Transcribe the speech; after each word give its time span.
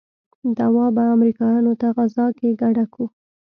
دوا 0.57 0.85
به 0.95 1.03
امريکايانو 1.15 1.73
ته 1.81 1.87
غذا 1.97 2.27
کې 2.37 2.57
ګډه 2.61 2.85
کو. 2.93 3.03